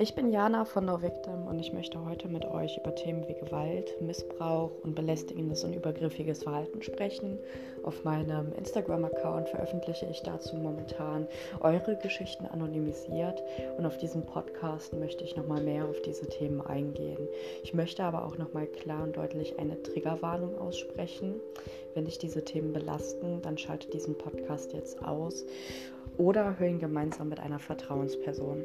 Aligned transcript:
Ich 0.00 0.14
bin 0.14 0.30
Jana 0.30 0.64
von 0.64 0.84
No 0.84 1.02
Victim 1.02 1.48
und 1.48 1.58
ich 1.58 1.72
möchte 1.72 2.04
heute 2.04 2.28
mit 2.28 2.44
euch 2.44 2.78
über 2.78 2.94
Themen 2.94 3.26
wie 3.26 3.34
Gewalt, 3.34 4.00
Missbrauch 4.00 4.70
und 4.84 4.94
belästigendes 4.94 5.64
und 5.64 5.74
übergriffiges 5.74 6.44
Verhalten 6.44 6.80
sprechen. 6.82 7.36
Auf 7.82 8.04
meinem 8.04 8.52
Instagram-Account 8.52 9.48
veröffentliche 9.48 10.06
ich 10.06 10.22
dazu 10.22 10.54
momentan 10.54 11.26
eure 11.58 11.96
Geschichten 11.96 12.46
anonymisiert 12.46 13.42
und 13.76 13.86
auf 13.86 13.98
diesem 13.98 14.24
Podcast 14.24 14.92
möchte 14.92 15.24
ich 15.24 15.34
nochmal 15.34 15.62
mehr 15.64 15.84
auf 15.84 16.00
diese 16.02 16.28
Themen 16.28 16.60
eingehen. 16.60 17.26
Ich 17.64 17.74
möchte 17.74 18.04
aber 18.04 18.24
auch 18.24 18.38
nochmal 18.38 18.68
klar 18.68 19.02
und 19.02 19.16
deutlich 19.16 19.58
eine 19.58 19.82
Triggerwarnung 19.82 20.58
aussprechen. 20.58 21.40
Wenn 21.94 22.04
dich 22.04 22.18
diese 22.18 22.44
Themen 22.44 22.72
belasten, 22.72 23.42
dann 23.42 23.58
schalte 23.58 23.90
diesen 23.90 24.16
Podcast 24.16 24.72
jetzt 24.74 25.04
aus 25.04 25.44
oder 26.18 26.56
hör 26.56 26.68
ihn 26.68 26.78
gemeinsam 26.78 27.30
mit 27.30 27.40
einer 27.40 27.58
Vertrauensperson. 27.58 28.64